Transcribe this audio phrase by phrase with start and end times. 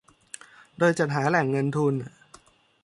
[0.77, 1.93] โดยจัดหาแหล่งเงินทุน